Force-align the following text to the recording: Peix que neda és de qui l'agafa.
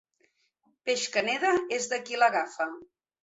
Peix 0.89 1.03
que 1.17 1.23
neda 1.27 1.51
és 1.79 1.87
de 1.93 2.01
qui 2.07 2.21
l'agafa. 2.23 2.67